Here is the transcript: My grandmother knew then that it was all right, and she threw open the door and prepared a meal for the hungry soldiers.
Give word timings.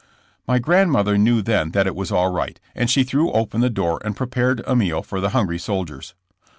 My 0.47 0.57
grandmother 0.57 1.15
knew 1.15 1.43
then 1.43 1.73
that 1.73 1.85
it 1.85 1.93
was 1.95 2.11
all 2.11 2.31
right, 2.31 2.59
and 2.73 2.89
she 2.89 3.03
threw 3.03 3.31
open 3.33 3.61
the 3.61 3.69
door 3.69 4.01
and 4.03 4.15
prepared 4.17 4.63
a 4.65 4.75
meal 4.75 5.03
for 5.03 5.21
the 5.21 5.29
hungry 5.29 5.59
soldiers. 5.59 6.15